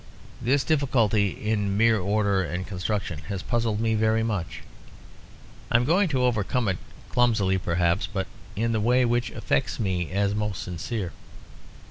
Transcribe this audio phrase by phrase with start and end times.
[0.41, 4.61] This difficulty in mere order and construction has puzzled me very much.
[5.71, 6.79] I am going to overcome it,
[7.11, 8.25] clumsily perhaps, but
[8.55, 11.11] in the way which affects me as most sincere.